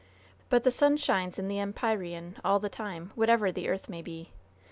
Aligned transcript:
But 0.49 0.63
the 0.63 0.71
sun 0.71 0.97
shines 0.97 1.37
in 1.37 1.47
the 1.47 1.59
empyrean 1.59 2.37
all 2.43 2.57
the 2.57 2.69
time, 2.69 3.11
wherever 3.13 3.51
the 3.51 3.69
earth 3.69 3.87
may 3.87 4.01
be. 4.01 4.31